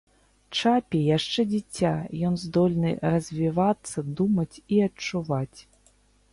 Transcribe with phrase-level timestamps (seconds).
[0.59, 1.91] Чапі яшчэ дзіця,
[2.31, 5.59] ён здольны развівацца, думаць і адчуваць.